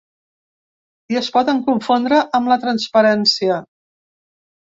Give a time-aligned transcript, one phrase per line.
[1.13, 3.61] I es poden confondre amb la transparència!